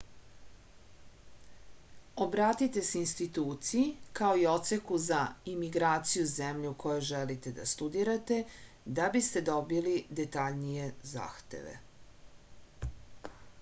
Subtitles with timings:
[2.25, 3.83] obratite se instituciji
[4.19, 5.19] kao i odseku za
[5.53, 8.37] imigraciju zemlje u kojoj želite da studirate
[9.01, 9.93] da biste dobili
[10.23, 11.75] detaljnije zahteve